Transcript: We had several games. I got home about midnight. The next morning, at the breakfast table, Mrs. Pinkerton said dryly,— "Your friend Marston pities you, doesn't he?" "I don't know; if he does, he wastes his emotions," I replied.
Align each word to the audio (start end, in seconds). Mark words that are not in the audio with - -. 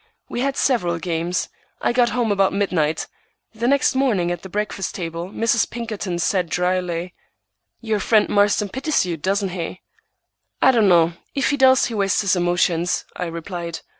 We 0.29 0.39
had 0.41 0.57
several 0.57 0.97
games. 0.97 1.47
I 1.79 1.93
got 1.93 2.09
home 2.09 2.31
about 2.31 2.53
midnight. 2.53 3.05
The 3.53 3.67
next 3.67 3.93
morning, 3.93 4.31
at 4.31 4.41
the 4.41 4.49
breakfast 4.49 4.95
table, 4.95 5.29
Mrs. 5.29 5.69
Pinkerton 5.69 6.17
said 6.17 6.49
dryly,— 6.49 7.13
"Your 7.81 7.99
friend 7.99 8.27
Marston 8.27 8.69
pities 8.69 9.05
you, 9.05 9.15
doesn't 9.15 9.49
he?" 9.49 9.81
"I 10.59 10.71
don't 10.71 10.89
know; 10.89 11.13
if 11.35 11.51
he 11.51 11.55
does, 11.57 11.85
he 11.85 11.93
wastes 11.93 12.21
his 12.21 12.35
emotions," 12.35 13.05
I 13.15 13.27
replied. 13.27 13.81